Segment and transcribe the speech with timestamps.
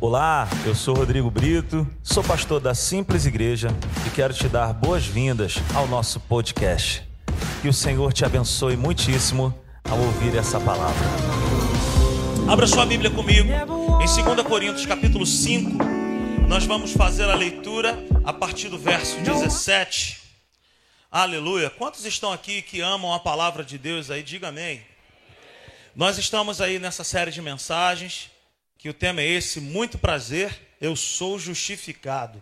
[0.00, 3.70] Olá, eu sou Rodrigo Brito, sou pastor da Simples Igreja
[4.06, 7.02] e quero te dar boas-vindas ao nosso podcast.
[7.60, 11.04] Que o Senhor te abençoe muitíssimo ao ouvir essa palavra.
[12.48, 15.82] Abra sua Bíblia comigo em 2 Coríntios capítulo 5.
[16.46, 20.16] Nós vamos fazer a leitura a partir do verso 17.
[21.10, 21.70] Aleluia.
[21.70, 24.22] Quantos estão aqui que amam a palavra de Deus aí?
[24.22, 24.80] Diga amém.
[25.92, 28.30] Nós estamos aí nessa série de mensagens,
[28.78, 32.40] que o tema é esse, muito prazer, eu sou justificado.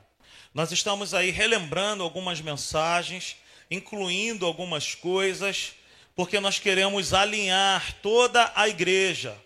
[0.52, 3.36] Nós estamos aí relembrando algumas mensagens,
[3.70, 5.72] incluindo algumas coisas,
[6.14, 9.36] porque nós queremos alinhar toda a igreja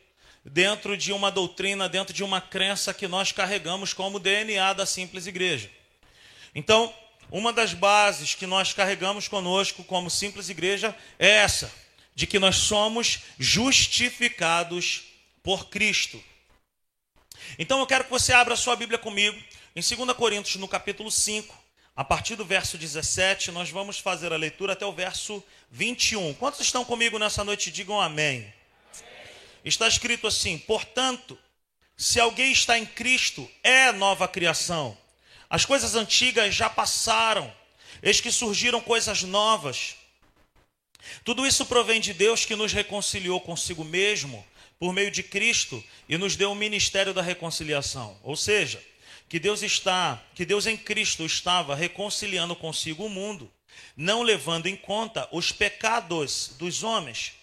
[0.45, 5.29] dentro de uma doutrina, dentro de uma crença que nós carregamos como DNA da simples
[5.29, 5.71] igreja.
[6.53, 6.93] Então,
[7.31, 11.73] uma das bases que nós carregamos conosco como simples igreja é essa
[12.17, 15.05] de que nós somos justificados
[15.41, 16.21] por Cristo.
[17.59, 19.39] Então eu quero que você abra a sua Bíblia comigo
[19.75, 21.57] em 2 Coríntios, no capítulo 5,
[21.95, 26.35] a partir do verso 17, nós vamos fazer a leitura até o verso 21.
[26.35, 27.71] Quantos estão comigo nessa noite?
[27.71, 28.39] Digam amém.
[28.39, 28.53] amém.
[29.65, 31.39] Está escrito assim: portanto,
[31.97, 34.97] se alguém está em Cristo, é nova criação.
[35.49, 37.53] As coisas antigas já passaram,
[38.03, 39.97] eis que surgiram coisas novas.
[41.25, 44.45] Tudo isso provém de Deus que nos reconciliou consigo mesmo
[44.81, 48.19] por meio de Cristo e nos deu o ministério da reconciliação.
[48.23, 48.83] Ou seja,
[49.29, 53.53] que Deus está, que Deus em Cristo estava reconciliando consigo o mundo,
[53.95, 57.35] não levando em conta os pecados dos homens,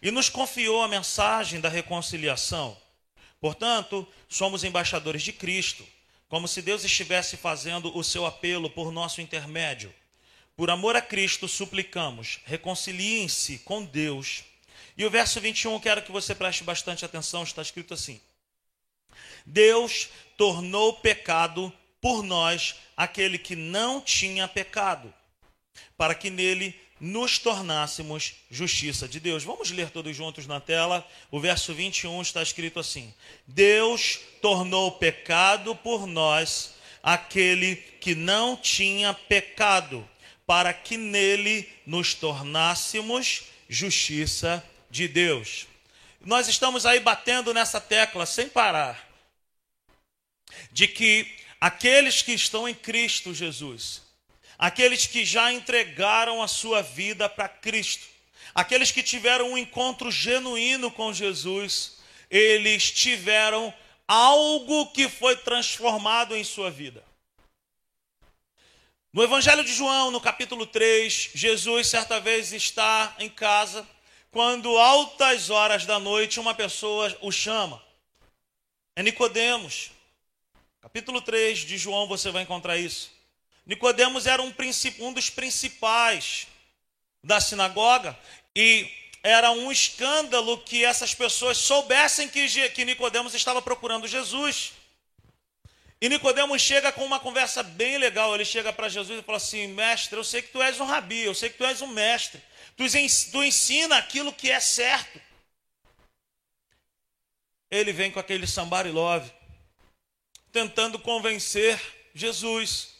[0.00, 2.74] e nos confiou a mensagem da reconciliação.
[3.38, 5.86] Portanto, somos embaixadores de Cristo,
[6.26, 9.94] como se Deus estivesse fazendo o seu apelo por nosso intermédio.
[10.56, 14.42] Por amor a Cristo, suplicamos, reconciliem-se com Deus.
[14.98, 18.20] E o verso 21, quero que você preste bastante atenção, está escrito assim:
[19.46, 25.14] Deus tornou pecado por nós aquele que não tinha pecado,
[25.96, 29.44] para que nele nos tornássemos justiça de Deus.
[29.44, 31.06] Vamos ler todos juntos na tela.
[31.30, 33.14] O verso 21 está escrito assim:
[33.46, 40.04] Deus tornou pecado por nós aquele que não tinha pecado
[40.44, 45.66] para que nele nos tornássemos justiça de Deus.
[46.20, 49.08] Nós estamos aí batendo nessa tecla sem parar,
[50.72, 54.02] de que aqueles que estão em Cristo Jesus,
[54.58, 58.06] aqueles que já entregaram a sua vida para Cristo,
[58.54, 61.98] aqueles que tiveram um encontro genuíno com Jesus,
[62.30, 63.72] eles tiveram
[64.06, 67.04] algo que foi transformado em sua vida.
[69.12, 73.86] No Evangelho de João, no capítulo 3, Jesus certa vez está em casa,
[74.30, 77.82] quando altas horas da noite uma pessoa o chama.
[78.94, 79.90] É Nicodemos.
[80.80, 83.10] Capítulo 3 de João você vai encontrar isso.
[83.66, 84.52] Nicodemos era um,
[85.00, 86.46] um dos principais
[87.22, 88.18] da sinagoga
[88.54, 88.90] e
[89.22, 94.72] era um escândalo que essas pessoas soubessem que, que Nicodemos estava procurando Jesus.
[96.00, 98.34] E Nicodemos chega com uma conversa bem legal.
[98.34, 101.24] Ele chega para Jesus e fala assim: Mestre, eu sei que tu és um rabi,
[101.24, 102.40] eu sei que tu és um mestre.
[102.78, 105.20] Tu ensina aquilo que é certo.
[107.68, 109.28] Ele vem com aquele somebody love,
[110.52, 111.78] tentando convencer
[112.14, 112.94] Jesus.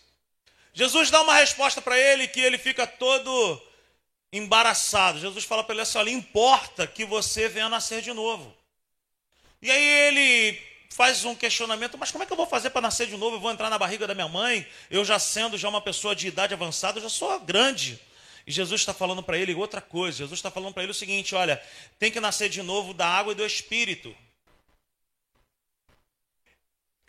[0.74, 3.62] Jesus dá uma resposta para ele que ele fica todo
[4.32, 5.20] embaraçado.
[5.20, 8.52] Jesus fala para ele assim: olha, importa que você venha nascer de novo.
[9.62, 10.60] E aí ele
[10.90, 13.36] faz um questionamento, mas como é que eu vou fazer para nascer de novo?
[13.36, 16.26] Eu vou entrar na barriga da minha mãe, eu já sendo já uma pessoa de
[16.26, 18.07] idade avançada, eu já sou grande.
[18.48, 20.16] E Jesus está falando para ele outra coisa.
[20.16, 21.62] Jesus está falando para ele o seguinte: olha,
[21.98, 24.16] tem que nascer de novo da água e do Espírito.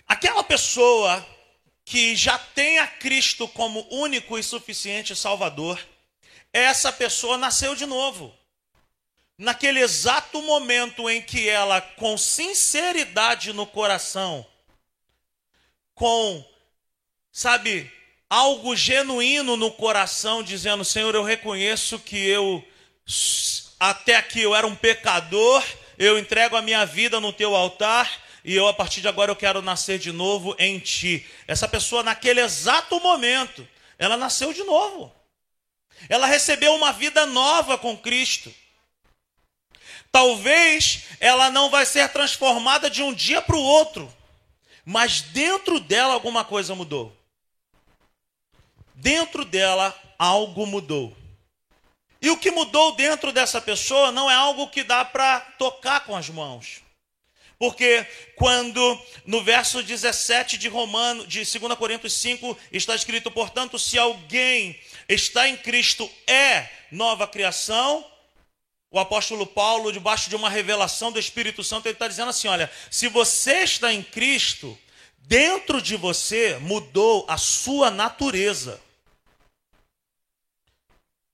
[0.05, 1.25] Aquela pessoa
[1.85, 5.79] que já tem a Cristo como único e suficiente Salvador,
[6.51, 8.37] essa pessoa nasceu de novo
[9.37, 14.45] naquele exato momento em que ela, com sinceridade no coração,
[15.95, 16.45] com,
[17.31, 17.89] sabe,
[18.29, 22.63] algo genuíno no coração, dizendo: Senhor, eu reconheço que eu,
[23.79, 25.63] até aqui, eu era um pecador,
[25.97, 28.29] eu entrego a minha vida no teu altar.
[28.45, 31.27] E eu, a partir de agora, eu quero nascer de novo em ti.
[31.45, 33.67] Essa pessoa, naquele exato momento,
[33.97, 35.13] ela nasceu de novo.
[36.07, 38.53] Ela recebeu uma vida nova com Cristo.
[40.09, 44.11] Talvez ela não vai ser transformada de um dia para o outro,
[44.85, 47.18] mas dentro dela alguma coisa mudou.
[48.99, 51.15] Dentro dela algo mudou.
[52.21, 56.15] E o que mudou dentro dessa pessoa não é algo que dá para tocar com
[56.15, 56.81] as mãos.
[57.57, 58.05] Porque
[58.35, 64.77] quando no verso 17 de Romano, de 2 Coríntios 5, está escrito, portanto, se alguém
[65.07, 68.05] está em Cristo é nova criação,
[68.91, 72.69] o apóstolo Paulo, debaixo de uma revelação do Espírito Santo, ele está dizendo assim: olha,
[72.89, 74.77] se você está em Cristo,
[75.19, 78.81] dentro de você mudou a sua natureza.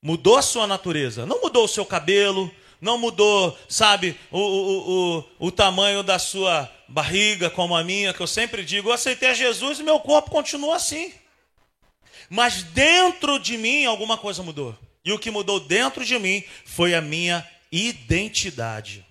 [0.05, 1.25] Mudou a sua natureza.
[1.25, 6.71] Não mudou o seu cabelo, não mudou, sabe, o, o, o, o tamanho da sua
[6.87, 10.29] barriga, como a minha, que eu sempre digo, eu aceitei a Jesus e meu corpo
[10.29, 11.11] continua assim.
[12.29, 14.77] Mas dentro de mim alguma coisa mudou.
[15.03, 19.03] E o que mudou dentro de mim foi a minha identidade.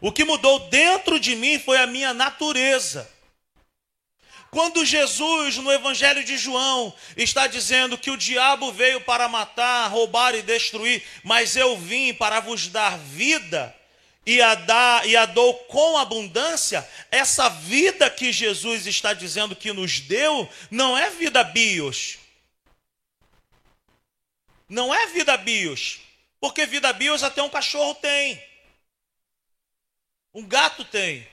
[0.00, 3.08] O que mudou dentro de mim foi a minha natureza.
[4.52, 10.34] Quando Jesus, no Evangelho de João, está dizendo que o diabo veio para matar, roubar
[10.34, 13.74] e destruir, mas eu vim para vos dar vida
[14.26, 19.72] e a, dar, e a dou com abundância, essa vida que Jesus está dizendo que
[19.72, 22.18] nos deu, não é vida bios.
[24.68, 25.98] Não é vida bios.
[26.38, 28.38] Porque vida bios até um cachorro tem.
[30.34, 31.31] Um gato tem.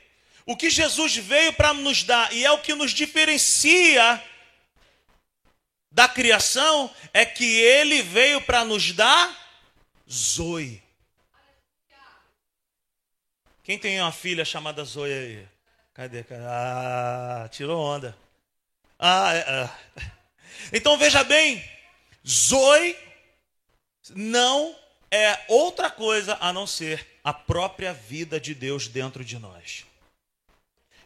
[0.50, 4.19] O que Jesus veio para nos dar, e é o que nos diferencia
[5.92, 9.30] da criação, é que ele veio para nos dar
[10.12, 10.81] Zoe.
[13.63, 15.48] Quem tem uma filha chamada Zoe aí?
[15.94, 16.25] Cadê?
[16.48, 18.18] Ah, tirou onda.
[18.98, 19.69] Ah, é, é.
[20.74, 21.63] Então veja bem,
[22.28, 22.98] Zoe
[24.16, 24.75] não
[25.12, 29.88] é outra coisa a não ser a própria vida de Deus dentro de nós.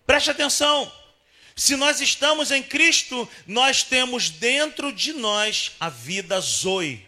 [0.05, 0.91] Preste atenção.
[1.55, 7.07] Se nós estamos em Cristo, nós temos dentro de nós a vida Zoe.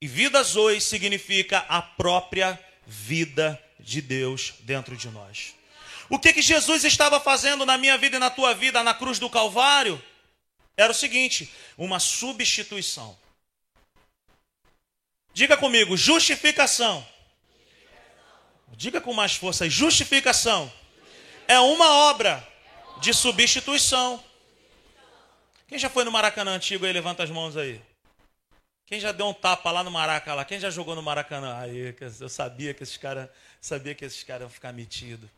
[0.00, 5.54] E vida Zoe significa a própria vida de Deus dentro de nós.
[6.08, 9.18] O que, que Jesus estava fazendo na minha vida e na tua vida na cruz
[9.18, 10.02] do Calvário?
[10.76, 13.18] Era o seguinte: uma substituição.
[15.32, 17.06] Diga comigo, justificação.
[18.76, 20.72] Diga com mais força, justificação
[21.50, 22.46] é uma obra
[23.00, 24.22] de substituição.
[25.66, 26.92] Quem já foi no Maracanã antigo aí?
[26.92, 27.82] Levanta as mãos aí.
[28.86, 30.44] Quem já deu um tapa lá no Maraca lá?
[30.44, 31.58] Quem já jogou no Maracanã?
[31.58, 33.28] Aí, eu sabia que esses caras,
[33.60, 35.28] sabia que esses caras iam ficar metidos.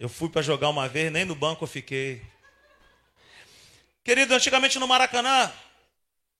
[0.00, 2.22] Eu fui para jogar uma vez, nem no banco eu fiquei.
[4.02, 5.52] Querido, antigamente no Maracanã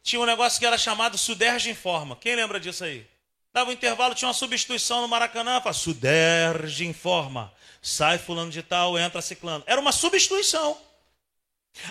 [0.03, 2.17] tinha um negócio que era chamado Suderge Informa.
[2.17, 3.07] Quem lembra disso aí?
[3.53, 5.61] Dava um intervalo, tinha uma substituição no Maracanã.
[5.61, 7.53] Fala, Suderge informa.
[7.83, 9.63] Sai fulano de tal, entra ciclano.
[9.67, 10.81] Era uma substituição.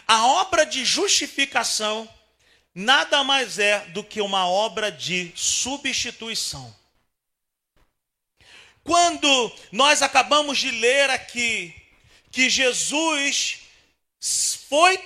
[0.08, 2.10] A obra de justificação
[2.74, 6.74] nada mais é do que uma obra de substituição.
[8.84, 11.76] Quando nós acabamos de ler aqui
[12.32, 13.60] que Jesus
[14.68, 15.00] foi,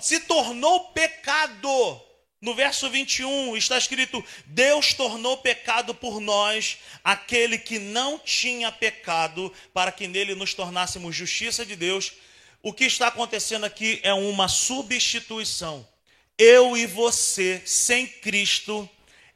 [0.00, 2.02] se tornou pecado
[2.42, 9.52] no verso 21 está escrito: Deus tornou pecado por nós aquele que não tinha pecado,
[9.72, 12.12] para que nele nos tornássemos justiça de Deus.
[12.60, 15.88] O que está acontecendo aqui é uma substituição.
[16.36, 18.90] Eu e você, sem Cristo,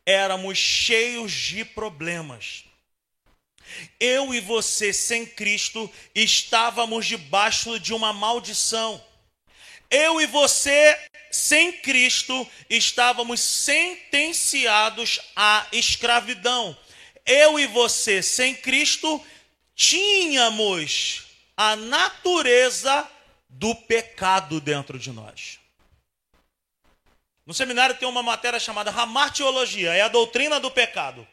[0.04, 2.64] éramos cheios de problemas.
[4.00, 9.02] Eu e você, sem Cristo, estávamos debaixo de uma maldição.
[9.90, 10.98] Eu e você
[11.36, 16.76] sem Cristo, estávamos sentenciados à escravidão.
[17.24, 19.24] Eu e você, sem Cristo,
[19.74, 21.26] tínhamos
[21.56, 23.08] a natureza
[23.48, 25.60] do pecado dentro de nós.
[27.44, 31.26] No seminário tem uma matéria chamada Ramartiologia, é a doutrina do pecado.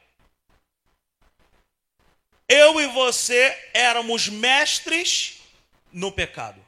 [2.48, 5.42] Eu e você éramos mestres
[5.92, 6.64] no pecado.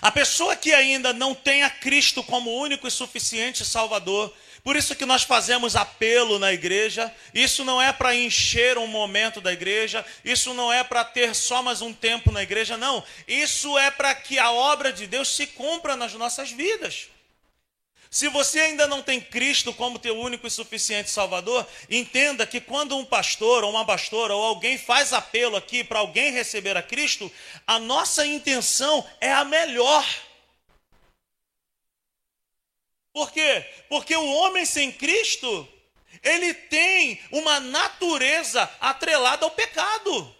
[0.00, 4.32] A pessoa que ainda não tem a Cristo como único e suficiente Salvador,
[4.62, 7.12] por isso que nós fazemos apelo na igreja.
[7.32, 11.62] Isso não é para encher um momento da igreja, isso não é para ter só
[11.62, 13.02] mais um tempo na igreja, não.
[13.26, 17.08] Isso é para que a obra de Deus se cumpra nas nossas vidas.
[18.10, 22.96] Se você ainda não tem Cristo como teu único e suficiente Salvador, entenda que quando
[22.96, 27.30] um pastor ou uma pastora ou alguém faz apelo aqui para alguém receber a Cristo,
[27.64, 30.04] a nossa intenção é a melhor.
[33.12, 33.64] Por quê?
[33.88, 35.68] Porque o homem sem Cristo,
[36.20, 40.39] ele tem uma natureza atrelada ao pecado.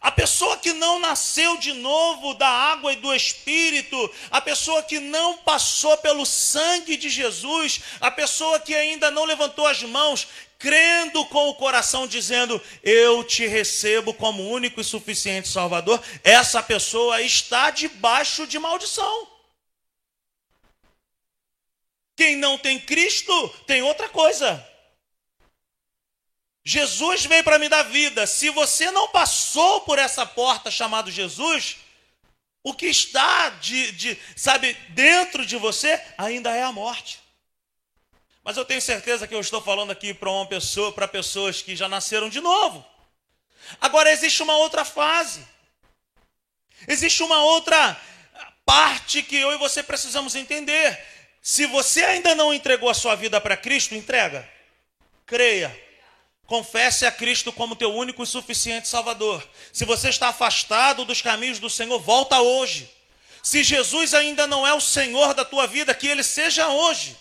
[0.00, 4.98] A pessoa que não nasceu de novo da água e do espírito, a pessoa que
[4.98, 10.26] não passou pelo sangue de Jesus, a pessoa que ainda não levantou as mãos,
[10.58, 17.20] crendo com o coração, dizendo: Eu te recebo como único e suficiente Salvador, essa pessoa
[17.20, 19.28] está debaixo de maldição.
[22.16, 24.71] Quem não tem Cristo tem outra coisa.
[26.64, 28.26] Jesus veio para me dar vida.
[28.26, 31.78] Se você não passou por essa porta chamada Jesus,
[32.62, 37.20] o que está de, de, sabe, dentro de você ainda é a morte.
[38.44, 41.74] Mas eu tenho certeza que eu estou falando aqui para uma pessoa, para pessoas que
[41.74, 42.84] já nasceram de novo.
[43.80, 45.46] Agora existe uma outra fase.
[46.86, 48.00] Existe uma outra
[48.64, 50.98] parte que eu e você precisamos entender.
[51.40, 54.48] Se você ainda não entregou a sua vida para Cristo, entrega.
[55.26, 55.91] Creia.
[56.52, 59.42] Confesse a Cristo como teu único e suficiente Salvador.
[59.72, 62.90] Se você está afastado dos caminhos do Senhor, volta hoje.
[63.42, 67.16] Se Jesus ainda não é o Senhor da tua vida, que ele seja hoje.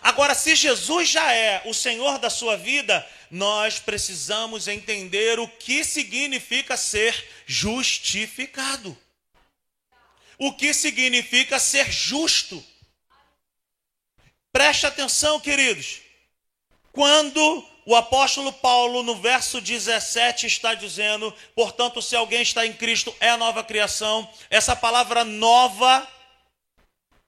[0.00, 5.84] Agora, se Jesus já é o Senhor da sua vida, nós precisamos entender o que
[5.84, 7.14] significa ser
[7.44, 8.96] justificado.
[10.38, 12.64] O que significa ser justo.
[14.50, 16.00] Preste atenção, queridos.
[16.90, 23.14] Quando o apóstolo Paulo, no verso 17, está dizendo: portanto, se alguém está em Cristo,
[23.20, 24.28] é a nova criação.
[24.50, 26.08] Essa palavra nova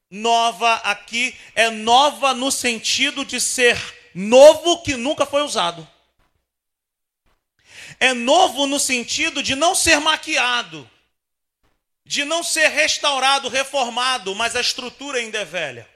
[0.09, 3.77] nova aqui é nova no sentido de ser
[4.15, 5.87] novo que nunca foi usado.
[7.99, 10.89] É novo no sentido de não ser maquiado,
[12.05, 15.96] de não ser restaurado, reformado, mas a estrutura ainda é velha.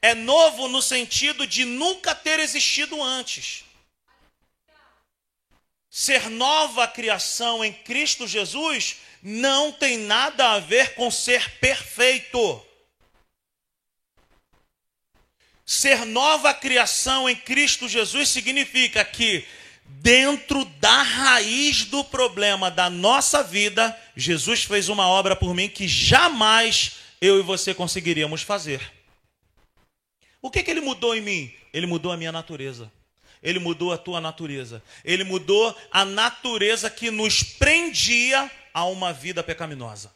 [0.00, 3.64] É novo no sentido de nunca ter existido antes.
[5.90, 12.64] Ser nova criação em Cristo Jesus não tem nada a ver com ser perfeito.
[15.66, 19.44] Ser nova criação em Cristo Jesus significa que,
[19.84, 25.88] dentro da raiz do problema da nossa vida, Jesus fez uma obra por mim que
[25.88, 28.97] jamais eu e você conseguiríamos fazer.
[30.40, 31.54] O que, que ele mudou em mim?
[31.72, 32.90] Ele mudou a minha natureza.
[33.42, 34.82] Ele mudou a tua natureza.
[35.04, 40.12] Ele mudou a natureza que nos prendia a uma vida pecaminosa.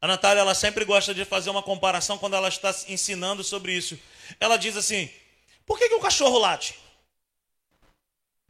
[0.00, 3.98] A Natália ela sempre gosta de fazer uma comparação quando ela está ensinando sobre isso.
[4.38, 5.10] Ela diz assim:
[5.66, 6.74] por que, que o cachorro late?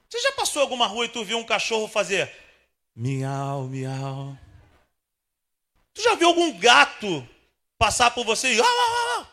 [0.09, 2.33] Você já passou alguma rua e tu viu um cachorro fazer
[2.95, 4.37] miau, miau?
[5.93, 7.29] Tu já viu algum gato
[7.77, 8.61] passar por você e.
[8.61, 9.27] Ah, ah, ah.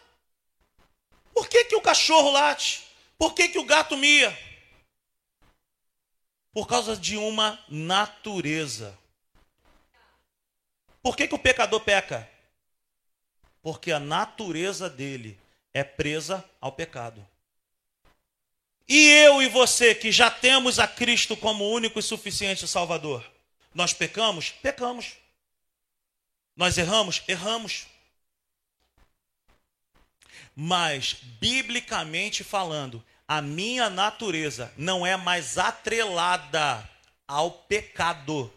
[1.37, 2.83] Por que, que o cachorro late?
[3.15, 4.35] Por que, que o gato mia?
[6.51, 8.97] Por causa de uma natureza.
[10.99, 12.27] Por que, que o pecador peca?
[13.61, 15.39] Porque a natureza dele
[15.75, 17.23] é presa ao pecado.
[18.89, 23.23] E eu e você que já temos a Cristo como único e suficiente Salvador,
[23.75, 24.49] nós pecamos?
[24.49, 25.17] Pecamos.
[26.55, 27.21] Nós erramos?
[27.27, 27.85] Erramos.
[30.59, 36.89] Mas, biblicamente falando, a minha natureza não é mais atrelada
[37.27, 38.45] ao pecado.
[38.45, 38.51] O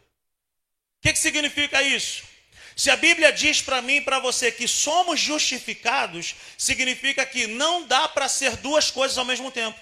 [1.03, 2.23] que, que significa isso?
[2.75, 7.87] Se a Bíblia diz para mim e para você que somos justificados, significa que não
[7.87, 9.79] dá para ser duas coisas ao mesmo tempo.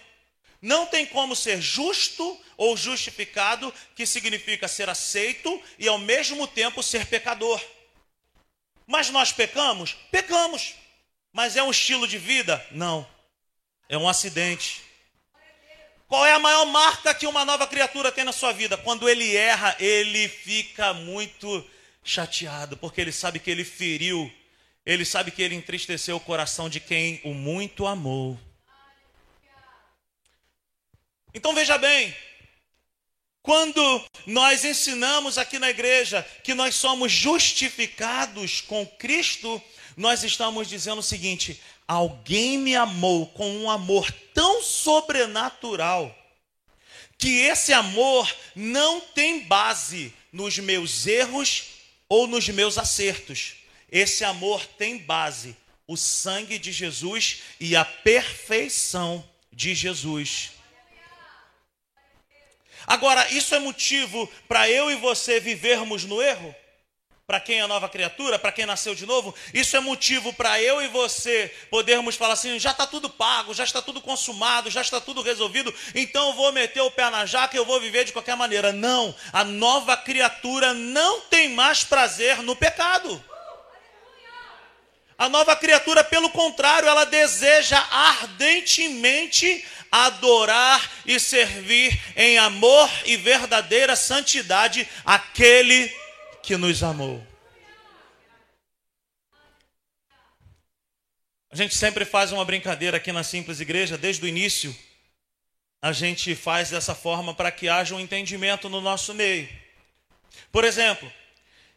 [0.60, 6.82] Não tem como ser justo ou justificado, que significa ser aceito e ao mesmo tempo
[6.82, 7.64] ser pecador.
[8.88, 9.92] Mas nós pecamos?
[10.10, 10.74] Pecamos.
[11.32, 12.64] Mas é um estilo de vida?
[12.70, 13.06] Não.
[13.88, 14.82] É um acidente.
[16.06, 18.78] Qual é a maior marca que uma nova criatura tem na sua vida?
[18.78, 21.64] Quando ele erra, ele fica muito
[22.02, 24.32] chateado, porque ele sabe que ele feriu,
[24.86, 28.40] ele sabe que ele entristeceu o coração de quem o muito amou.
[31.34, 32.16] Então veja bem,
[33.42, 39.62] quando nós ensinamos aqui na igreja que nós somos justificados com Cristo,
[39.98, 46.16] nós estamos dizendo o seguinte: alguém me amou com um amor tão sobrenatural,
[47.18, 51.64] que esse amor não tem base nos meus erros
[52.08, 53.56] ou nos meus acertos.
[53.90, 60.52] Esse amor tem base o sangue de Jesus e a perfeição de Jesus.
[62.86, 66.54] Agora, isso é motivo para eu e você vivermos no erro?
[67.28, 70.80] Para quem é nova criatura, para quem nasceu de novo, isso é motivo para eu
[70.80, 74.98] e você podermos falar assim: já está tudo pago, já está tudo consumado, já está
[74.98, 78.14] tudo resolvido, então eu vou meter o pé na jaca e eu vou viver de
[78.14, 78.72] qualquer maneira.
[78.72, 83.22] Não, a nova criatura não tem mais prazer no pecado.
[85.18, 93.94] A nova criatura, pelo contrário, ela deseja ardentemente adorar e servir em amor e verdadeira
[93.96, 95.94] santidade aquele
[96.48, 97.22] que nos amou.
[101.50, 104.74] A gente sempre faz uma brincadeira aqui na Simples Igreja, desde o início.
[105.82, 109.46] A gente faz dessa forma para que haja um entendimento no nosso meio.
[110.50, 111.12] Por exemplo,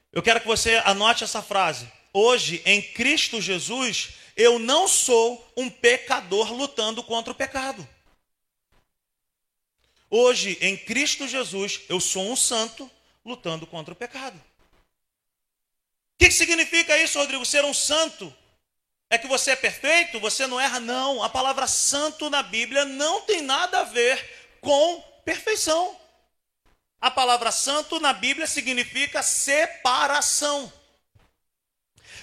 [0.09, 1.91] eu quero que você anote essa frase.
[2.13, 7.85] Hoje, em Cristo Jesus, eu não sou um pecador lutando contra o pecado.
[10.09, 12.89] Hoje, em Cristo Jesus, eu sou um santo
[13.25, 14.41] lutando contra o pecado.
[16.21, 17.43] O que, significa isso, Rodrigo?
[17.43, 18.31] Ser um santo?
[19.09, 20.19] É que você é perfeito?
[20.19, 20.79] Você não erra?
[20.79, 21.23] Não.
[21.23, 24.23] A palavra santo na Bíblia não tem nada a ver
[24.61, 25.99] com perfeição.
[27.01, 30.71] A palavra santo na Bíblia significa separação.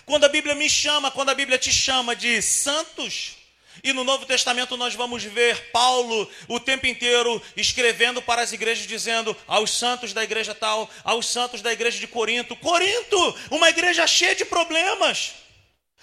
[0.06, 3.37] Quando a Bíblia me chama, quando a Bíblia te chama de santos,
[3.82, 8.86] e no Novo Testamento nós vamos ver Paulo o tempo inteiro escrevendo para as igrejas,
[8.86, 14.06] dizendo aos santos da igreja tal, aos santos da igreja de Corinto: Corinto, uma igreja
[14.06, 15.34] cheia de problemas,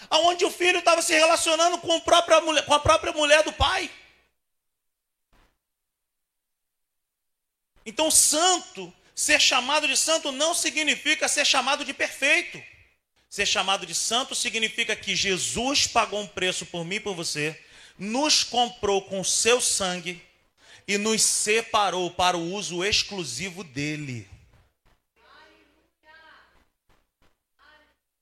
[0.09, 3.53] aonde o filho estava se relacionando com a própria mulher, com a própria mulher do
[3.53, 3.89] pai.
[7.85, 12.61] Então, santo, ser chamado de santo não significa ser chamado de perfeito.
[13.29, 17.59] Ser chamado de santo significa que Jesus pagou um preço por mim e por você,
[17.97, 20.21] nos comprou com seu sangue
[20.87, 24.27] e nos separou para o uso exclusivo dele.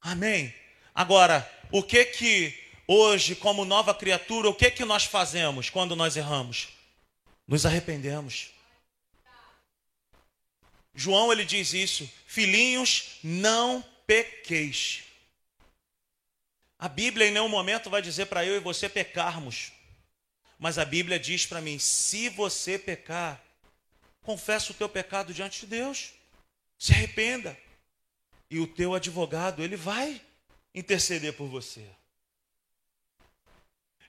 [0.01, 0.53] Amém.
[0.93, 6.17] Agora, o que que hoje, como nova criatura, o que que nós fazemos quando nós
[6.17, 6.67] erramos?
[7.47, 8.51] Nos arrependemos.
[10.93, 15.03] João ele diz isso: filhinhos, não pequeis.
[16.83, 19.71] A Bíblia em nenhum momento vai dizer para eu e você pecarmos.
[20.59, 23.41] Mas a Bíblia diz para mim: se você pecar,
[24.21, 26.11] confessa o teu pecado diante de Deus.
[26.77, 27.57] Se arrependa.
[28.49, 30.21] E o teu advogado, ele vai
[30.75, 31.89] interceder por você.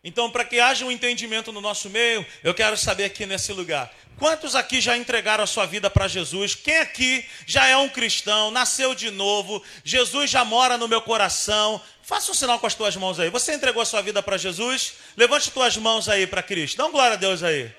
[0.05, 3.91] Então, para que haja um entendimento no nosso meio, eu quero saber aqui nesse lugar:
[4.19, 6.55] quantos aqui já entregaram a sua vida para Jesus?
[6.55, 11.81] Quem aqui já é um cristão, nasceu de novo, Jesus já mora no meu coração?
[12.03, 13.31] Faça um sinal com as tuas mãos aí.
[13.31, 14.93] Você entregou a sua vida para Jesus?
[15.17, 16.77] Levante as tuas mãos aí para Cristo.
[16.77, 17.73] Dá um glória a Deus aí.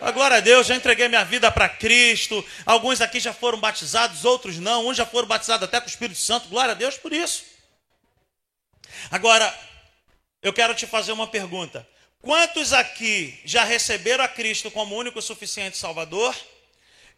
[0.00, 2.44] A glória a Deus, já entreguei minha vida para Cristo.
[2.64, 4.86] Alguns aqui já foram batizados, outros não.
[4.86, 6.48] Uns já foram batizados até com o Espírito Santo.
[6.48, 7.42] Glória a Deus por isso.
[9.10, 9.52] Agora,
[10.42, 11.88] eu quero te fazer uma pergunta.
[12.20, 16.36] Quantos aqui já receberam a Cristo como único e suficiente Salvador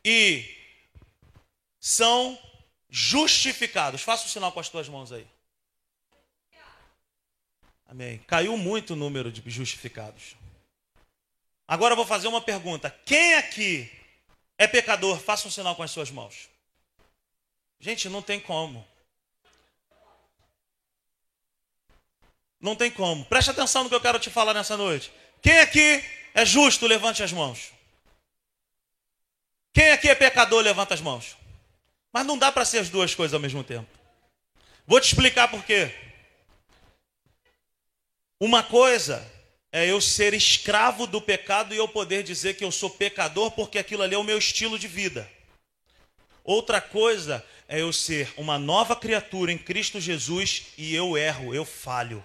[0.04, 0.48] e
[1.80, 2.38] são
[2.88, 4.02] justificados?
[4.02, 5.26] Faça o um sinal com as tuas mãos aí.
[7.87, 8.18] Amém.
[8.26, 10.37] Caiu muito o número de justificados.
[11.66, 12.90] Agora eu vou fazer uma pergunta.
[13.04, 13.90] Quem aqui
[14.58, 15.18] é pecador?
[15.18, 16.48] Faça um sinal com as suas mãos.
[17.78, 18.87] Gente, não tem como.
[22.64, 23.27] Não tem como.
[23.27, 25.12] Preste atenção no que eu quero te falar nessa noite.
[25.42, 27.74] Quem aqui é justo, levante as mãos.
[29.74, 31.37] Quem aqui é pecador, levanta as mãos.
[32.11, 33.87] Mas não dá para ser as duas coisas ao mesmo tempo.
[34.87, 35.94] Vou te explicar por quê.
[38.40, 39.31] Uma coisa
[39.70, 43.79] é eu ser escravo do pecado e eu poder dizer que eu sou pecador porque
[43.79, 45.31] aquilo ali é o meu estilo de vida.
[46.42, 51.66] Outra coisa é eu ser uma nova criatura em Cristo Jesus e eu erro, eu
[51.66, 52.24] falho.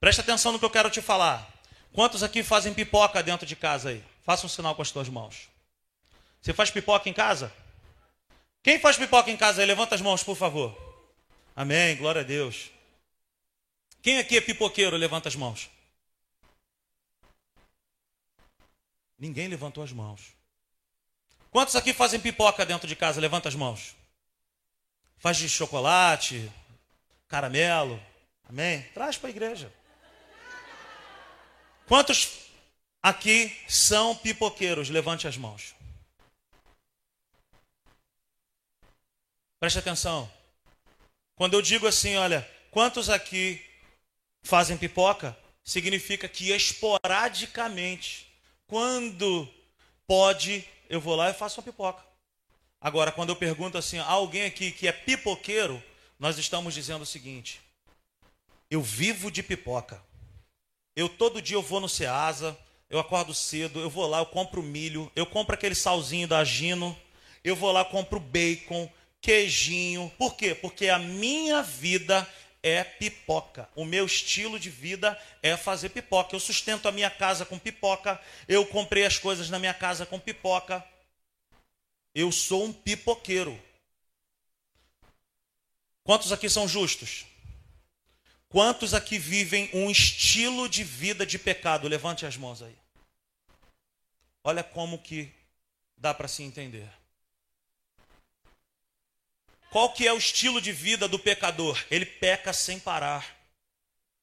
[0.00, 1.50] Presta atenção no que eu quero te falar.
[1.92, 4.04] Quantos aqui fazem pipoca dentro de casa aí?
[4.22, 5.48] Faça um sinal com as tuas mãos.
[6.42, 7.52] Você faz pipoca em casa?
[8.62, 9.66] Quem faz pipoca em casa aí?
[9.66, 10.76] Levanta as mãos, por favor.
[11.54, 12.70] Amém, glória a Deus.
[14.02, 14.96] Quem aqui é pipoqueiro?
[14.96, 15.70] Levanta as mãos.
[19.18, 20.34] Ninguém levantou as mãos.
[21.50, 23.20] Quantos aqui fazem pipoca dentro de casa?
[23.20, 23.96] Levanta as mãos.
[25.16, 26.52] Faz de chocolate,
[27.26, 28.00] caramelo.
[28.48, 28.82] Amém?
[28.92, 29.72] Traz para a igreja.
[31.86, 32.50] Quantos
[33.00, 34.88] aqui são pipoqueiros?
[34.88, 35.74] Levante as mãos.
[39.60, 40.30] Preste atenção.
[41.36, 43.64] Quando eu digo assim, olha, quantos aqui
[44.42, 45.36] fazem pipoca?
[45.64, 48.32] Significa que esporadicamente,
[48.66, 49.48] quando
[50.06, 52.04] pode, eu vou lá e faço uma pipoca.
[52.80, 55.82] Agora, quando eu pergunto assim, há alguém aqui que é pipoqueiro,
[56.18, 57.60] nós estamos dizendo o seguinte:
[58.70, 60.02] eu vivo de pipoca.
[60.96, 64.62] Eu todo dia eu vou no Ceasa, eu acordo cedo, eu vou lá, eu compro
[64.62, 66.96] milho, eu compro aquele salzinho da Gino,
[67.44, 70.10] eu vou lá, compro bacon, queijinho.
[70.16, 70.54] Por quê?
[70.54, 72.26] Porque a minha vida
[72.62, 73.68] é pipoca.
[73.76, 76.34] O meu estilo de vida é fazer pipoca.
[76.34, 80.18] Eu sustento a minha casa com pipoca, eu comprei as coisas na minha casa com
[80.18, 80.82] pipoca.
[82.14, 83.60] Eu sou um pipoqueiro.
[86.02, 87.26] Quantos aqui são justos?
[88.56, 91.86] Quantos aqui vivem um estilo de vida de pecado?
[91.86, 92.74] Levante as mãos aí.
[94.42, 95.30] Olha como que
[95.94, 96.88] dá para se entender.
[99.68, 101.78] Qual que é o estilo de vida do pecador?
[101.90, 103.36] Ele peca sem parar.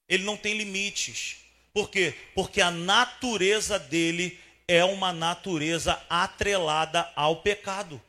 [0.08, 1.36] Ele não tem limites.
[1.72, 2.12] Por quê?
[2.34, 8.02] Porque a natureza dele é uma natureza atrelada ao pecado.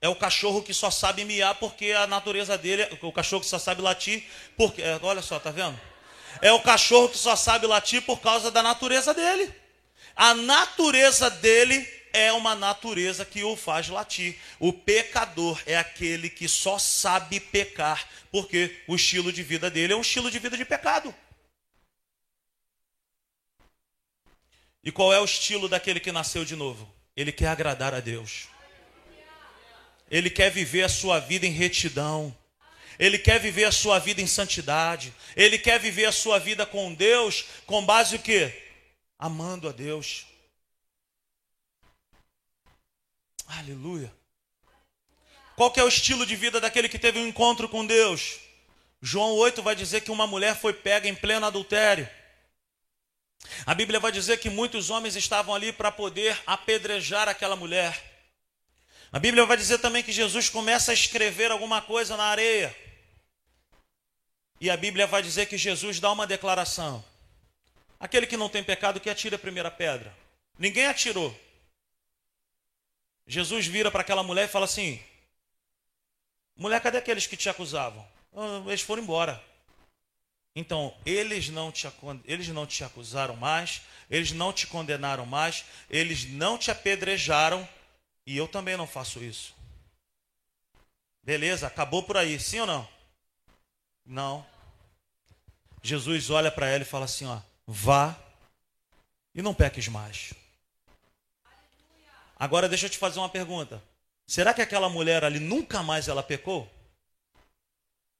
[0.00, 3.58] É o cachorro que só sabe miar porque a natureza dele, o cachorro que só
[3.58, 4.24] sabe latir,
[4.56, 5.78] porque, é, olha só, tá vendo?
[6.40, 9.52] É o cachorro que só sabe latir por causa da natureza dele.
[10.14, 14.38] A natureza dele é uma natureza que o faz latir.
[14.58, 19.96] O pecador é aquele que só sabe pecar, porque o estilo de vida dele é
[19.96, 21.14] um estilo de vida de pecado.
[24.82, 26.88] E qual é o estilo daquele que nasceu de novo?
[27.16, 28.48] Ele quer agradar a Deus.
[30.10, 32.36] Ele quer viver a sua vida em retidão.
[32.98, 35.14] Ele quer viver a sua vida em santidade.
[35.36, 38.52] Ele quer viver a sua vida com Deus com base o quê?
[39.18, 40.26] Amando a Deus.
[43.46, 44.12] Aleluia.
[45.56, 48.38] Qual que é o estilo de vida daquele que teve um encontro com Deus?
[49.00, 52.08] João 8 vai dizer que uma mulher foi pega em pleno adultério.
[53.64, 58.17] A Bíblia vai dizer que muitos homens estavam ali para poder apedrejar aquela mulher.
[59.10, 62.76] A Bíblia vai dizer também que Jesus começa a escrever alguma coisa na areia.
[64.60, 67.04] E a Bíblia vai dizer que Jesus dá uma declaração:
[67.98, 70.14] aquele que não tem pecado que atire a primeira pedra.
[70.58, 71.34] Ninguém atirou.
[73.26, 75.02] Jesus vira para aquela mulher e fala assim:
[76.56, 78.06] Mulher, cadê aqueles que te acusavam?
[78.34, 79.42] Ah, eles foram embora.
[80.54, 81.88] Então, eles não, te,
[82.24, 87.68] eles não te acusaram mais, eles não te condenaram mais, eles não te apedrejaram,
[88.28, 89.54] e eu também não faço isso.
[91.22, 92.86] Beleza, acabou por aí, sim ou não?
[94.04, 94.46] Não.
[95.82, 98.14] Jesus olha para ela e fala assim: ó, vá
[99.34, 100.34] e não peques mais.
[102.38, 103.82] Agora deixa eu te fazer uma pergunta.
[104.26, 106.70] Será que aquela mulher ali nunca mais ela pecou?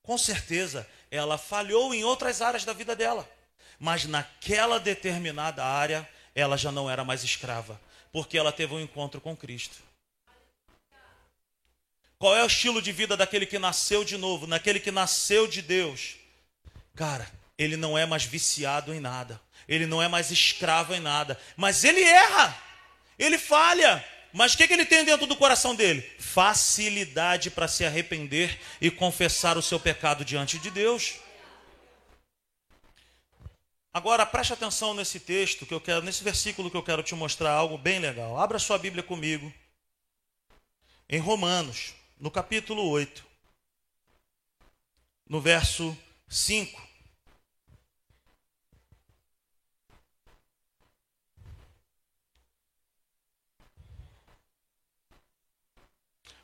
[0.02, 3.30] Com certeza, ela falhou em outras áreas da vida dela.
[3.78, 7.78] Mas naquela determinada área, ela já não era mais escrava,
[8.10, 9.86] porque ela teve um encontro com Cristo.
[12.18, 15.62] Qual é o estilo de vida daquele que nasceu de novo, naquele que nasceu de
[15.62, 16.16] Deus?
[16.96, 21.38] Cara, ele não é mais viciado em nada, ele não é mais escravo em nada,
[21.56, 22.60] mas ele erra,
[23.16, 24.04] ele falha.
[24.32, 26.02] Mas o que, que ele tem dentro do coração dele?
[26.18, 31.14] Facilidade para se arrepender e confessar o seu pecado diante de Deus.
[33.94, 37.52] Agora preste atenção nesse texto que eu quero, nesse versículo que eu quero te mostrar
[37.52, 38.38] algo bem legal.
[38.38, 39.52] Abra sua Bíblia comigo.
[41.08, 43.24] Em Romanos no capítulo 8,
[45.28, 45.96] no verso
[46.28, 46.88] 5.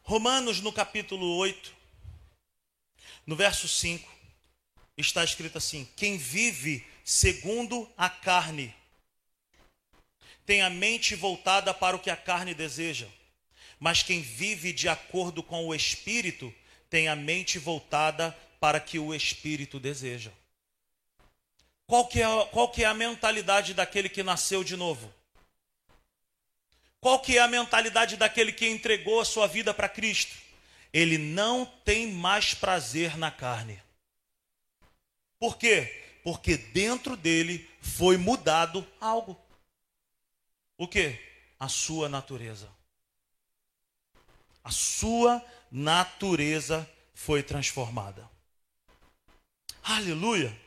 [0.03, 1.75] Romanos, no capítulo 8,
[3.27, 4.09] no verso 5,
[4.97, 8.73] está escrito assim: Quem vive segundo a carne
[10.47, 13.09] tem a mente voltada para o que a carne deseja
[13.85, 16.51] mas quem vive de acordo com o Espírito
[16.88, 20.31] tem a mente voltada para que o Espírito deseja.
[21.87, 25.12] Qual que, é, qual que é a mentalidade daquele que nasceu de novo?
[26.99, 30.35] Qual que é a mentalidade daquele que entregou a sua vida para Cristo?
[30.90, 33.83] Ele não tem mais prazer na carne.
[35.38, 36.07] Por quê?
[36.23, 39.38] Porque dentro dele foi mudado algo.
[40.79, 41.20] O que?
[41.61, 42.74] A sua natureza
[44.64, 48.29] a sua natureza foi transformada.
[49.83, 50.59] Aleluia.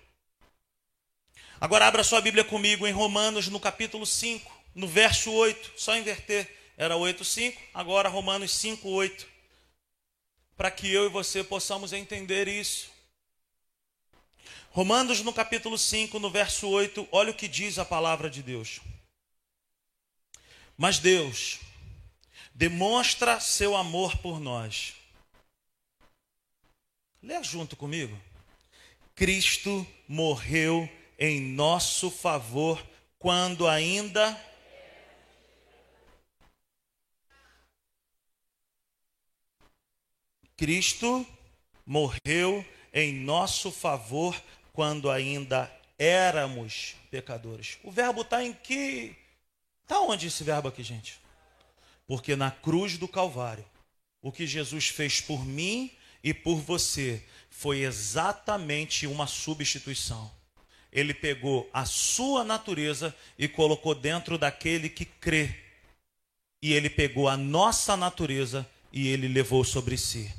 [1.59, 5.73] Agora abra sua Bíblia comigo em Romanos, no capítulo 5, no verso 8.
[5.75, 6.55] Só inverter.
[6.77, 9.27] Era 8, 5, agora Romanos 5, 8.
[10.55, 12.91] Para que eu e você possamos entender isso.
[14.69, 18.79] Romanos, no capítulo 5, no verso 8, olha o que diz a palavra de Deus.
[20.77, 21.59] Mas Deus,
[22.57, 24.95] demonstra seu amor por nós.
[27.21, 28.19] Lê junto comigo.
[29.13, 30.89] Cristo morreu
[31.19, 32.83] em nosso favor
[33.19, 34.35] quando ainda
[40.55, 41.25] Cristo
[41.85, 44.35] morreu em nosso favor
[44.73, 47.77] quando ainda éramos pecadores.
[47.83, 49.15] O verbo está em que?
[49.83, 51.26] Está onde esse verbo aqui, gente?
[52.07, 53.65] Porque na cruz do Calvário,
[54.21, 55.91] o que Jesus fez por mim
[56.23, 60.31] e por você foi exatamente uma substituição.
[60.91, 65.53] Ele pegou a sua natureza e colocou dentro daquele que crê.
[66.61, 70.33] E ele pegou a nossa natureza e ele levou sobre si.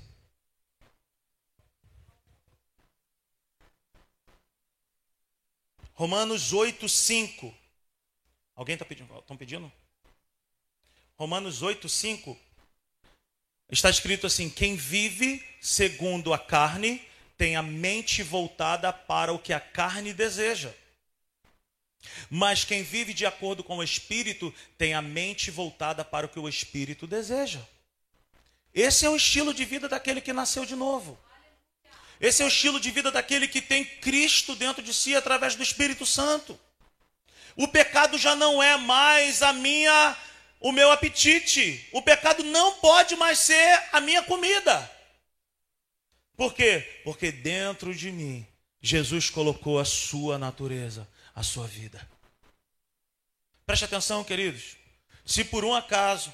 [5.93, 7.55] Romanos 8, 5.
[8.55, 9.19] Alguém está pedindo?
[9.19, 9.71] Estão pedindo?
[11.19, 12.39] Romanos 8, 5.
[13.71, 17.03] Está escrito assim: quem vive segundo a carne
[17.37, 20.73] tem a mente voltada para o que a carne deseja.
[22.31, 26.39] Mas quem vive de acordo com o Espírito tem a mente voltada para o que
[26.39, 27.61] o Espírito deseja.
[28.73, 31.19] Esse é o estilo de vida daquele que nasceu de novo.
[32.21, 35.65] Esse é o estilo de vida daquele que tem Cristo dentro de si através do
[35.65, 36.59] Espírito Santo.
[37.57, 40.17] O pecado já não é mais a minha
[40.61, 41.89] o meu apetite.
[41.93, 44.91] O pecado não pode mais ser a minha comida.
[46.37, 47.01] Por quê?
[47.05, 48.47] Porque dentro de mim
[48.81, 52.09] Jesus colocou a sua natureza, a sua vida.
[53.67, 54.77] Preste atenção, queridos.
[55.25, 56.33] Se por um acaso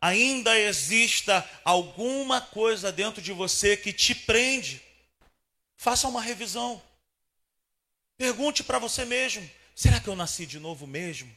[0.00, 4.80] ainda exista alguma coisa dentro de você que te prende,
[5.82, 6.80] Faça uma revisão.
[8.16, 11.28] Pergunte para você mesmo: será que eu nasci de novo mesmo?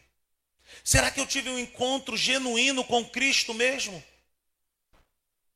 [0.83, 4.03] Será que eu tive um encontro genuíno com Cristo mesmo?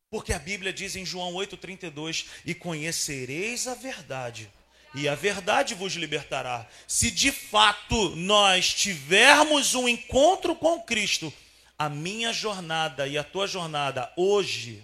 [0.09, 4.49] Porque a Bíblia diz em João 8,32: E conhecereis a verdade,
[4.95, 6.67] e a verdade vos libertará.
[6.87, 11.31] Se de fato nós tivermos um encontro com Cristo,
[11.77, 14.83] a minha jornada e a tua jornada hoje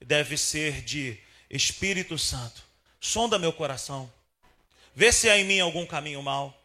[0.00, 1.18] deve ser de
[1.50, 4.12] Espírito Santo sonda meu coração,
[4.94, 6.59] vê se há em mim algum caminho mau.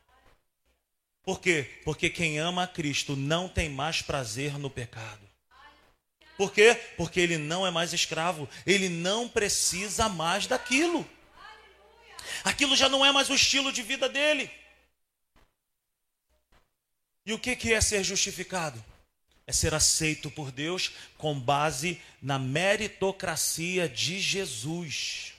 [1.25, 1.79] Por quê?
[1.83, 5.25] Porque quem ama a Cristo não tem mais prazer no pecado.
[6.37, 6.75] Por quê?
[6.95, 11.07] Porque ele não é mais escravo, ele não precisa mais daquilo.
[12.43, 14.51] Aquilo já não é mais o estilo de vida dele.
[17.25, 18.83] E o que é ser justificado?
[19.47, 25.34] É ser aceito por Deus com base na meritocracia de Jesus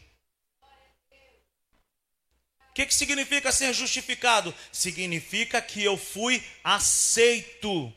[2.76, 4.54] que, que significa ser justificado?
[4.70, 7.90] Significa que eu fui aceito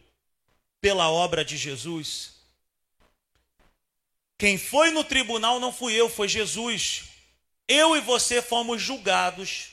[0.79, 2.35] pela obra de Jesus.
[4.37, 7.09] Quem foi no tribunal não fui eu, foi Jesus.
[7.67, 9.71] Eu e você fomos julgados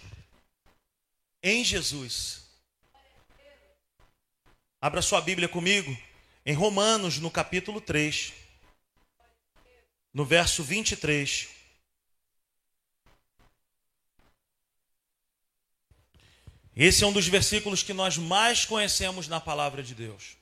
[1.41, 2.43] em Jesus.
[4.81, 5.97] Abra sua Bíblia comigo
[6.45, 8.33] em Romanos, no capítulo 3,
[10.13, 11.56] no verso 23.
[16.77, 20.37] Esse é um dos versículos que nós mais conhecemos na palavra de Deus.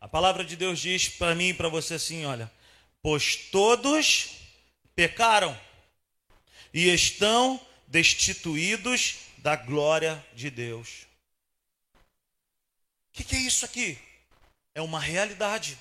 [0.00, 2.50] A palavra de Deus diz para mim e para você assim: olha,
[3.00, 4.30] pois todos
[4.96, 5.56] pecaram
[6.74, 11.06] e estão destituídos da glória de Deus.
[11.94, 13.96] O que, que é isso aqui?
[14.74, 15.78] É uma realidade.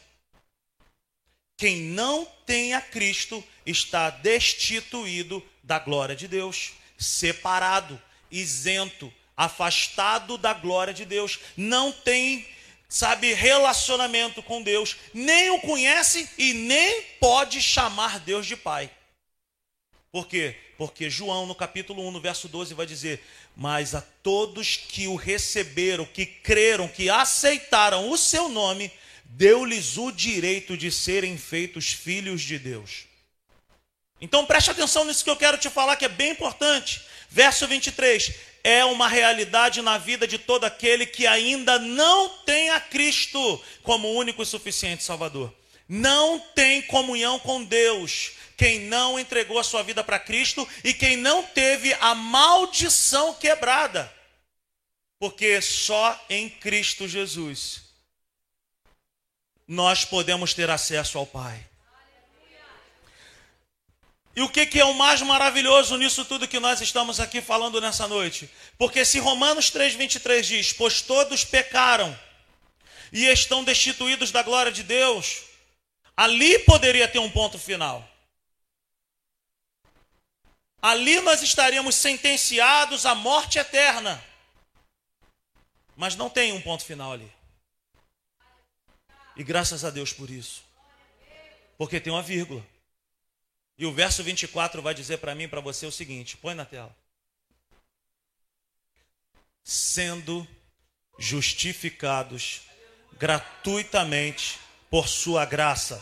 [1.58, 8.00] Quem não tem a Cristo está destituído da glória de Deus, separado,
[8.30, 9.12] isento,
[9.44, 12.48] afastado da glória de Deus, não tem,
[12.88, 18.92] sabe, relacionamento com Deus, nem o conhece e nem pode chamar Deus de Pai.
[20.12, 20.56] Por quê?
[20.78, 23.24] Porque João, no capítulo 1, no verso 12, vai dizer:
[23.56, 28.92] Mas a todos que o receberam, que creram, que aceitaram o seu nome,
[29.26, 33.11] deu-lhes o direito de serem feitos filhos de Deus.
[34.22, 37.02] Então preste atenção nisso que eu quero te falar, que é bem importante.
[37.30, 38.32] Verso 23:
[38.64, 44.14] é uma realidade na vida de todo aquele que ainda não tem a Cristo como
[44.14, 45.54] único e suficiente Salvador.
[45.90, 48.34] Não tem comunhão com Deus.
[48.56, 54.14] Quem não entregou a sua vida para Cristo e quem não teve a maldição quebrada.
[55.20, 57.82] Porque só em Cristo Jesus
[59.68, 61.71] nós podemos ter acesso ao Pai.
[64.36, 67.82] E o que, que é o mais maravilhoso nisso tudo que nós estamos aqui falando
[67.82, 68.50] nessa noite?
[68.78, 72.18] Porque se Romanos 3,23 diz: Pois todos pecaram
[73.12, 75.44] e estão destituídos da glória de Deus,
[76.16, 78.08] Ali poderia ter um ponto final.
[80.82, 84.24] Ali nós estaríamos sentenciados à morte eterna.
[85.96, 87.32] Mas não tem um ponto final ali.
[89.36, 90.64] E graças a Deus por isso.
[91.78, 92.64] Porque tem uma vírgula.
[93.82, 96.64] E o verso 24 vai dizer para mim e para você o seguinte: põe na
[96.64, 96.96] tela.
[99.64, 100.48] Sendo
[101.18, 102.62] justificados
[103.18, 106.00] gratuitamente por sua graça,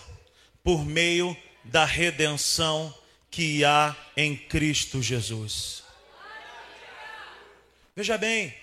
[0.61, 2.93] por meio da redenção
[3.31, 5.81] que há em Cristo Jesus.
[7.95, 8.53] Veja bem,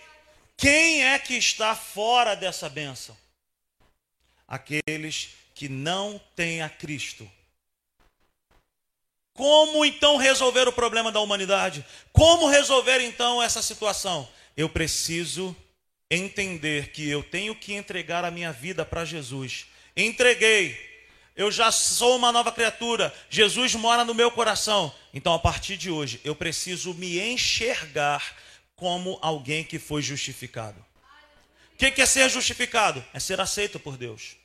[0.59, 3.17] quem é que está fora dessa bênção?
[4.47, 7.27] Aqueles que não têm a Cristo.
[9.37, 11.85] Como então resolver o problema da humanidade?
[12.13, 14.27] Como resolver então essa situação?
[14.57, 15.55] Eu preciso
[16.11, 19.67] entender que eu tenho que entregar a minha vida para Jesus.
[19.95, 20.85] Entreguei.
[21.37, 23.15] Eu já sou uma nova criatura.
[23.29, 24.93] Jesus mora no meu coração.
[25.13, 28.35] Então, a partir de hoje, eu preciso me enxergar
[28.75, 30.83] como alguém que foi justificado.
[31.75, 33.05] O que é ser justificado?
[33.13, 34.37] É ser aceito por Deus.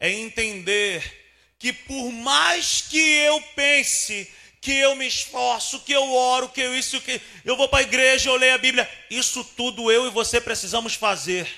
[0.00, 1.27] É entender
[1.58, 6.76] que por mais que eu pense que eu me esforço, que eu oro, que eu
[6.76, 10.10] isso, que eu vou para a igreja, eu leio a Bíblia, isso tudo eu e
[10.10, 11.48] você precisamos fazer.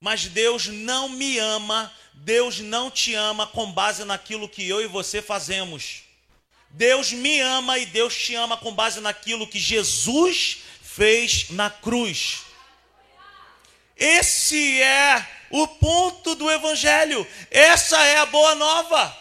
[0.00, 4.86] Mas Deus não me ama, Deus não te ama com base naquilo que eu e
[4.86, 6.02] você fazemos.
[6.70, 12.42] Deus me ama e Deus te ama com base naquilo que Jesus fez na cruz.
[13.96, 19.20] Esse é o ponto do Evangelho, essa é a boa nova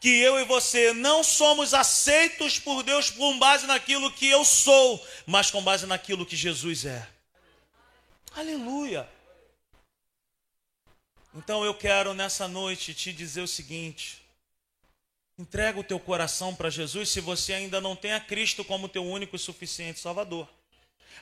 [0.00, 5.04] que eu e você não somos aceitos por Deus com base naquilo que eu sou,
[5.26, 7.06] mas com base naquilo que Jesus é.
[8.34, 9.08] Aleluia.
[11.34, 14.22] Então eu quero nessa noite te dizer o seguinte:
[15.38, 19.04] entrega o teu coração para Jesus se você ainda não tem a Cristo como teu
[19.04, 20.48] único e suficiente Salvador.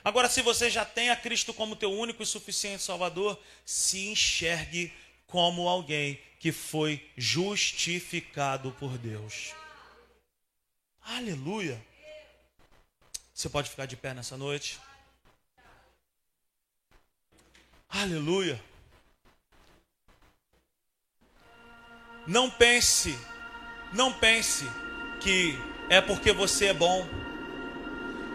[0.03, 4.93] Agora, se você já tem a Cristo como teu único e suficiente Salvador, se enxergue
[5.25, 9.53] como alguém que foi justificado por Deus.
[11.01, 11.81] Aleluia.
[13.33, 14.79] Você pode ficar de pé nessa noite?
[17.89, 18.61] Aleluia.
[22.27, 23.17] Não pense,
[23.93, 24.65] não pense
[25.21, 25.55] que
[25.89, 27.07] é porque você é bom.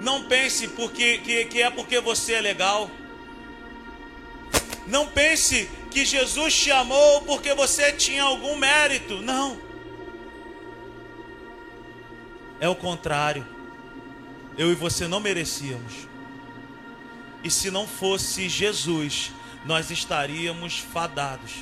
[0.02, 2.90] Não pense porque, que, que é porque você é legal.
[4.84, 9.22] Não pense que Jesus te amou porque você tinha algum mérito.
[9.22, 9.60] Não.
[12.58, 13.46] É o contrário.
[14.58, 16.08] Eu e você não merecíamos.
[17.44, 19.30] E se não fosse Jesus,
[19.64, 21.52] nós estaríamos fadados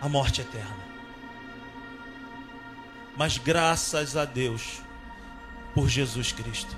[0.00, 0.82] à morte eterna.
[3.16, 4.80] Mas graças a Deus
[5.74, 6.76] por Jesus Cristo,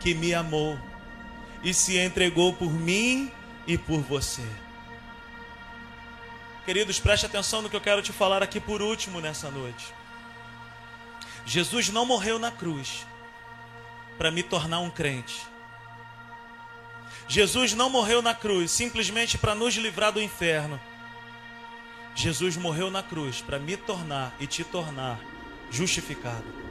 [0.00, 0.78] que me amou
[1.62, 3.30] e se entregou por mim
[3.66, 4.46] e por você.
[6.64, 9.94] Queridos, preste atenção no que eu quero te falar aqui por último nessa noite.
[11.46, 13.06] Jesus não morreu na cruz
[14.18, 15.46] para me tornar um crente.
[17.26, 20.78] Jesus não morreu na cruz simplesmente para nos livrar do inferno.
[22.14, 25.18] Jesus morreu na cruz para me tornar e te tornar
[25.70, 26.67] justificado.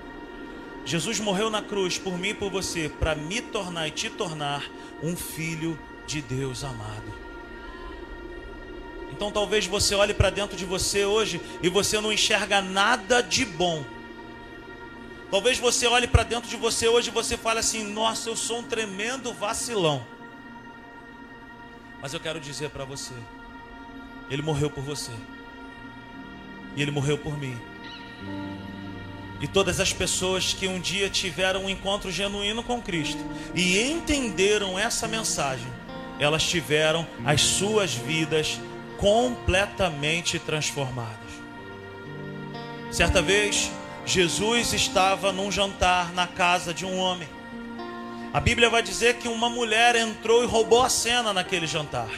[0.87, 4.63] Jesus morreu na cruz por mim e por você para me tornar e te tornar
[5.03, 7.13] um filho de Deus amado.
[9.11, 13.43] Então talvez você olhe para dentro de você hoje e você não enxerga nada de
[13.43, 13.83] bom.
[15.29, 18.59] Talvez você olhe para dentro de você hoje e você fale assim: "Nossa, eu sou
[18.59, 20.07] um tremendo vacilão".
[22.01, 23.13] Mas eu quero dizer para você,
[24.29, 25.11] ele morreu por você.
[26.77, 27.59] E ele morreu por mim.
[29.39, 33.23] E todas as pessoas que um dia tiveram um encontro genuíno com Cristo
[33.53, 35.67] e entenderam essa mensagem,
[36.19, 38.59] elas tiveram as suas vidas
[38.97, 41.17] completamente transformadas.
[42.91, 43.69] Certa vez,
[44.05, 47.27] Jesus estava num jantar na casa de um homem.
[48.33, 52.09] A Bíblia vai dizer que uma mulher entrou e roubou a cena naquele jantar.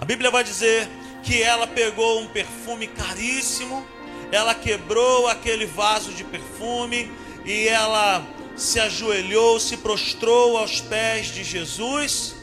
[0.00, 0.88] A Bíblia vai dizer
[1.22, 3.86] que ela pegou um perfume caríssimo,
[4.30, 7.10] ela quebrou aquele vaso de perfume
[7.44, 8.26] e ela
[8.56, 12.36] se ajoelhou, se prostrou aos pés de Jesus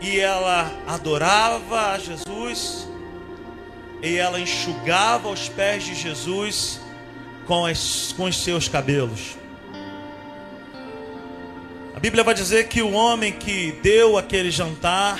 [0.00, 2.86] e ela adorava a Jesus
[4.02, 6.80] e ela enxugava os pés de Jesus
[7.46, 9.36] com, as, com os seus cabelos.
[11.94, 15.18] A Bíblia vai dizer que o homem que deu aquele jantar,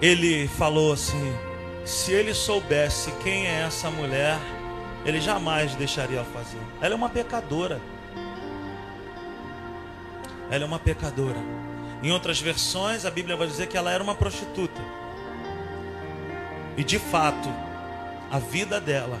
[0.00, 1.34] ele falou assim:
[1.84, 4.38] se ele soubesse quem é essa mulher,
[5.04, 6.60] ele jamais deixaria fazer.
[6.80, 7.80] Ela é uma pecadora.
[10.50, 11.38] Ela é uma pecadora.
[12.02, 14.80] Em outras versões, a Bíblia vai dizer que ela era uma prostituta.
[16.76, 17.48] E de fato,
[18.30, 19.20] a vida dela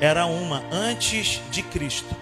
[0.00, 2.14] era uma antes de Cristo.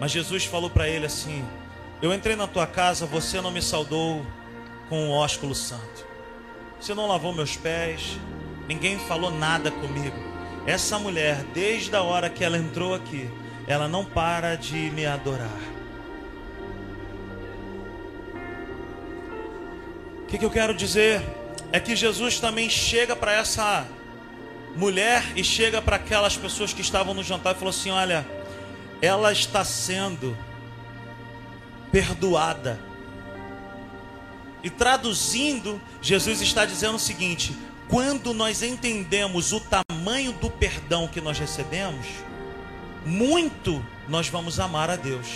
[0.00, 1.44] Mas Jesus falou para ele assim:
[2.02, 4.26] Eu entrei na tua casa, você não me saudou
[4.90, 6.04] com o ósculo santo.
[6.78, 8.18] Você não lavou meus pés,
[8.68, 10.16] ninguém falou nada comigo.
[10.66, 13.30] Essa mulher, desde a hora que ela entrou aqui,
[13.66, 15.60] ela não para de me adorar.
[20.22, 21.22] O que, que eu quero dizer?
[21.72, 23.86] É que Jesus também chega para essa
[24.76, 28.26] mulher e chega para aquelas pessoas que estavam no jantar e falou assim: Olha,
[29.00, 30.36] ela está sendo
[31.92, 32.89] perdoada.
[34.62, 37.56] E traduzindo, Jesus está dizendo o seguinte:
[37.88, 42.06] quando nós entendemos o tamanho do perdão que nós recebemos,
[43.04, 45.26] muito nós vamos amar a Deus.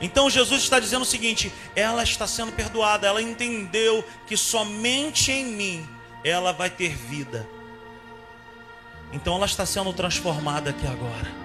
[0.00, 5.44] Então Jesus está dizendo o seguinte: ela está sendo perdoada, ela entendeu que somente em
[5.44, 5.88] mim
[6.24, 7.48] ela vai ter vida.
[9.12, 11.41] Então ela está sendo transformada aqui agora.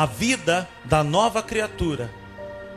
[0.00, 2.10] A vida da nova criatura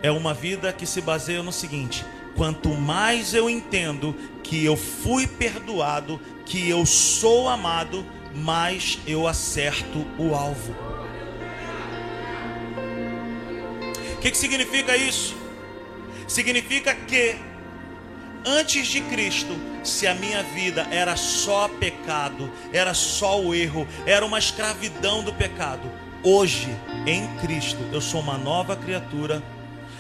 [0.02, 2.06] é uma vida que se baseia no seguinte:
[2.36, 4.14] quanto mais eu entendo
[4.44, 8.06] que eu fui perdoado, que eu sou amado,
[8.36, 10.76] mais eu acerto o alvo.
[14.16, 15.34] O que, que significa isso?
[16.28, 17.38] Significa que
[18.46, 24.26] antes de Cristo, se a minha vida era só pecado, era só o erro, era
[24.26, 25.90] uma escravidão do pecado,
[26.24, 29.44] hoje, em Cristo, eu sou uma nova criatura.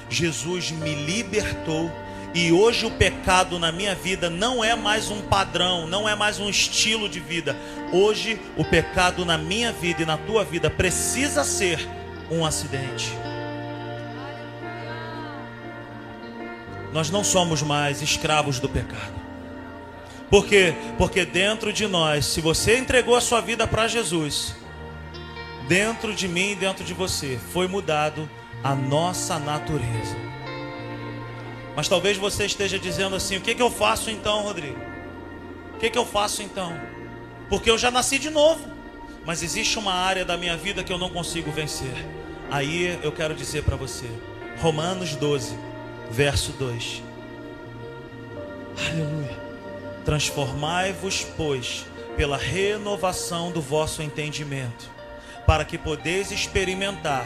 [0.09, 1.91] Jesus me libertou
[2.34, 6.39] e hoje o pecado na minha vida não é mais um padrão, não é mais
[6.39, 7.55] um estilo de vida.
[7.91, 11.88] Hoje o pecado na minha vida e na tua vida precisa ser
[12.32, 13.11] um acidente.
[16.91, 19.21] Nós não somos mais escravos do pecado.
[20.30, 20.74] Por quê?
[20.97, 24.55] Porque dentro de nós, se você entregou a sua vida para Jesus,
[25.68, 28.30] dentro de mim e dentro de você, foi mudado
[28.64, 30.16] a nossa natureza.
[31.76, 34.80] Mas talvez você esteja dizendo assim: o que, que eu faço então, Rodrigo?
[35.76, 36.80] O que, que eu faço então?
[37.49, 38.66] Porque eu já nasci de novo,
[39.26, 41.93] mas existe uma área da minha vida que eu não consigo vencer.
[42.49, 44.09] Aí eu quero dizer para você,
[44.61, 45.74] Romanos 12
[46.14, 47.01] verso 2.
[48.78, 49.43] Aleluia.
[50.05, 51.86] Transformai-vos, pois,
[52.16, 54.91] pela renovação do vosso entendimento,
[55.45, 57.25] para que podeis experimentar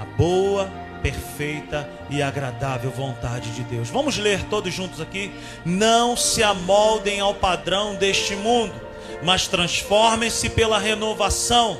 [0.00, 0.70] a boa,
[1.02, 3.90] perfeita e agradável vontade de Deus.
[3.90, 5.32] Vamos ler todos juntos aqui.
[5.64, 8.74] Não se amoldem ao padrão deste mundo,
[9.22, 11.78] mas transformem-se pela renovação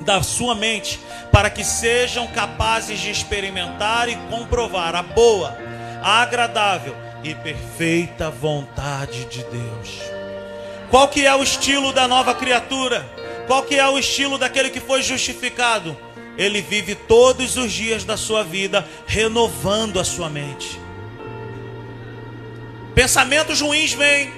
[0.00, 0.98] da sua mente,
[1.30, 5.56] para que sejam capazes de experimentar e comprovar a boa,
[6.02, 10.00] a agradável e perfeita vontade de Deus.
[10.90, 13.04] Qual que é o estilo da nova criatura?
[13.46, 15.96] Qual que é o estilo daquele que foi justificado?
[16.36, 20.80] Ele vive todos os dias da sua vida renovando a sua mente.
[22.94, 24.32] Pensamentos ruins vêm,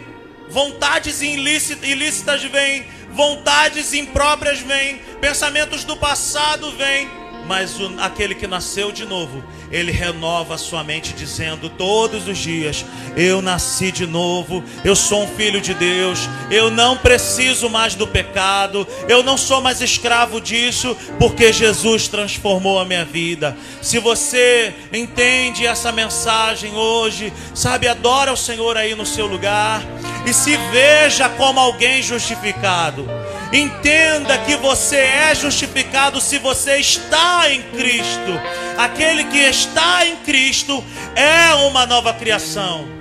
[0.48, 7.08] vontades ilícitas vêm, vontades impróprias vêm, pensamentos do passado vêm,
[7.46, 12.38] mas o, aquele que nasceu de novo, ele renova a sua mente dizendo todos os
[12.38, 12.84] dias:
[13.16, 18.06] Eu nasci de novo, eu sou um filho de Deus, eu não preciso mais do
[18.06, 23.56] pecado, eu não sou mais escravo disso, porque Jesus transformou a minha vida.
[23.82, 29.82] Se você entende essa mensagem hoje, sabe, adora o Senhor aí no seu lugar
[30.26, 33.08] e se veja como alguém justificado.
[33.52, 38.40] Entenda que você é justificado se você está em Cristo.
[38.76, 42.95] Aquele que está em Cristo é uma nova criação.